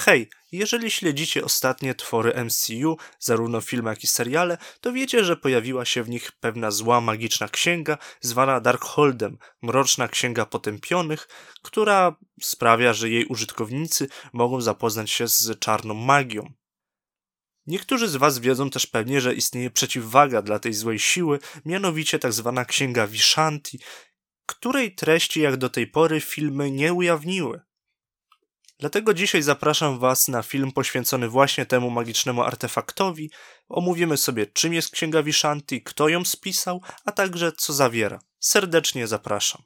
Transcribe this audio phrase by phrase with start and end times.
[0.00, 5.84] Hej, jeżeli śledzicie ostatnie twory MCU, zarówno filmy jak i seriale, to wiecie, że pojawiła
[5.84, 11.28] się w nich pewna zła magiczna księga zwana Darkholdem, mroczna księga potępionych,
[11.62, 16.52] która sprawia, że jej użytkownicy mogą zapoznać się z czarną magią.
[17.66, 22.52] Niektórzy z Was wiedzą też pewnie, że istnieje przeciwwaga dla tej złej siły, mianowicie tzw.
[22.56, 23.80] Tak księga Vishanti,
[24.46, 27.60] której treści jak do tej pory filmy nie ujawniły.
[28.80, 33.30] Dlatego dzisiaj zapraszam Was na film poświęcony właśnie temu magicznemu artefaktowi.
[33.68, 38.20] Omówimy sobie, czym jest Księga Vishanti, kto ją spisał, a także co zawiera.
[38.38, 39.62] Serdecznie zapraszam.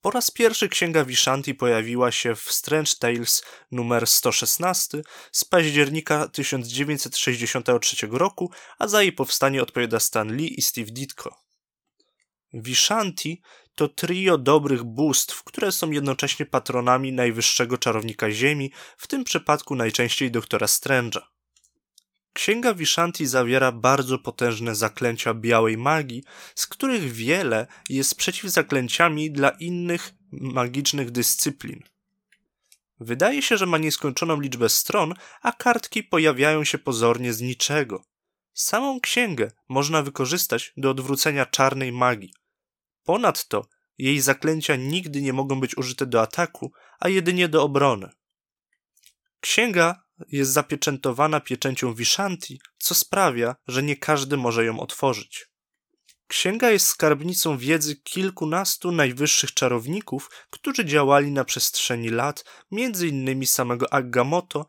[0.00, 8.06] Po raz pierwszy Księga Vishanti pojawiła się w Strange Tales numer 116 z października 1963
[8.10, 11.47] roku, a za jej powstanie odpowiada Stan Lee i Steve Ditko.
[12.52, 13.42] Vishanti
[13.74, 20.30] to trio dobrych bóstw, które są jednocześnie patronami najwyższego czarownika Ziemi, w tym przypadku najczęściej
[20.30, 21.20] doktora Strange'a.
[22.32, 30.14] Księga Vishanti zawiera bardzo potężne zaklęcia białej magii, z których wiele jest przeciwzaklęciami dla innych
[30.32, 31.82] magicznych dyscyplin.
[33.00, 38.04] Wydaje się, że ma nieskończoną liczbę stron, a kartki pojawiają się pozornie z niczego.
[38.60, 42.32] Samą księgę można wykorzystać do odwrócenia czarnej magii.
[43.04, 48.10] Ponadto jej zaklęcia nigdy nie mogą być użyte do ataku, a jedynie do obrony.
[49.40, 55.46] Księga jest zapieczętowana pieczęcią Vishanti, co sprawia, że nie każdy może ją otworzyć.
[56.26, 62.44] Księga jest skarbnicą wiedzy kilkunastu najwyższych czarowników, którzy działali na przestrzeni lat,
[63.08, 64.66] innymi samego Agamotto,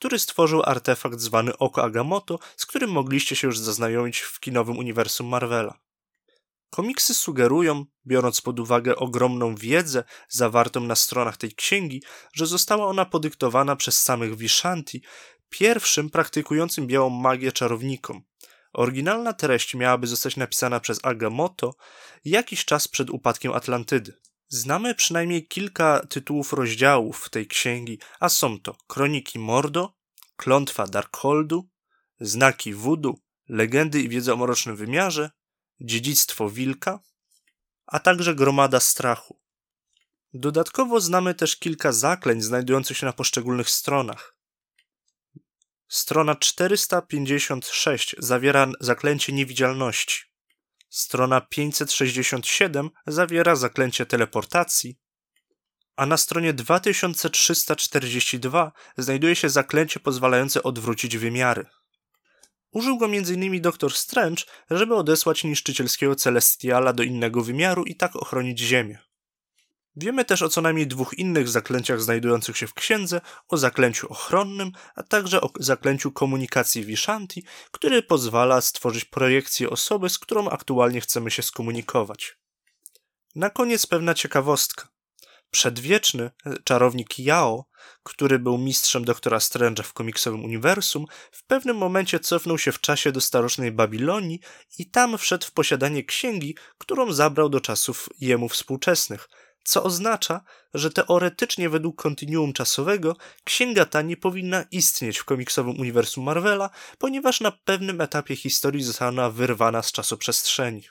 [0.00, 5.26] który stworzył artefakt zwany Oko Agamotto, z którym mogliście się już zaznajomić w kinowym uniwersum
[5.26, 5.78] Marvela.
[6.70, 13.04] Komiksy sugerują, biorąc pod uwagę ogromną wiedzę zawartą na stronach tej księgi, że została ona
[13.04, 15.02] podyktowana przez samych Vishanti,
[15.50, 18.22] pierwszym praktykującym białą magię czarownikom.
[18.72, 21.74] Oryginalna treść miałaby zostać napisana przez Agamotto
[22.24, 24.12] jakiś czas przed upadkiem Atlantydy.
[24.52, 29.94] Znamy przynajmniej kilka tytułów rozdziałów tej księgi, a są to Kroniki Mordo,
[30.36, 31.68] Klątwa Darkholdu,
[32.20, 33.14] Znaki Voodoo,
[33.48, 35.30] Legendy i wiedza o mrocznym wymiarze,
[35.80, 37.00] Dziedzictwo Wilka,
[37.86, 39.40] a także Gromada Strachu.
[40.34, 44.36] Dodatkowo znamy też kilka zaklęć znajdujących się na poszczególnych stronach.
[45.88, 50.29] Strona 456 zawiera zaklęcie niewidzialności.
[50.90, 54.98] Strona 567 zawiera zaklęcie teleportacji,
[55.96, 61.66] a na stronie 2342 znajduje się zaklęcie pozwalające odwrócić wymiary.
[62.72, 63.62] Użył go m.in.
[63.62, 69.09] Doktor Strange, żeby odesłać niszczycielskiego Celestiala do innego wymiaru i tak ochronić Ziemię.
[70.00, 74.72] Wiemy też o co najmniej dwóch innych zaklęciach znajdujących się w księdze, o zaklęciu ochronnym,
[74.94, 81.30] a także o zaklęciu komunikacji Vishanti, który pozwala stworzyć projekcję osoby, z którą aktualnie chcemy
[81.30, 82.38] się skomunikować.
[83.34, 84.88] Na koniec pewna ciekawostka.
[85.50, 86.30] Przedwieczny
[86.64, 87.64] czarownik Yao,
[88.02, 93.12] który był mistrzem doktora Strange'a w komiksowym uniwersum, w pewnym momencie cofnął się w czasie
[93.12, 94.40] do starocznej Babilonii
[94.78, 99.28] i tam wszedł w posiadanie księgi, którą zabrał do czasów jemu współczesnych,
[99.70, 100.40] co oznacza,
[100.74, 107.40] że teoretycznie według kontinuum czasowego księga ta nie powinna istnieć w komiksowym uniwersum Marvela, ponieważ
[107.40, 110.82] na pewnym etapie historii została wyrwana z czasoprzestrzeni.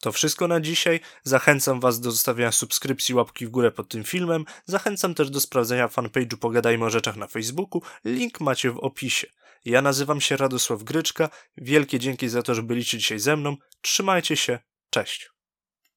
[0.00, 1.00] To wszystko na dzisiaj.
[1.22, 4.44] Zachęcam Was do zostawienia subskrypcji, łapki w górę pod tym filmem.
[4.64, 7.82] Zachęcam też do sprawdzenia fanpage'u Pogadajmy o rzeczach na Facebooku.
[8.04, 9.26] Link macie w opisie.
[9.64, 11.28] Ja nazywam się Radosław Gryczka.
[11.56, 13.56] Wielkie dzięki za to, że byliście dzisiaj ze mną.
[13.80, 14.58] Trzymajcie się.
[14.90, 15.35] Cześć.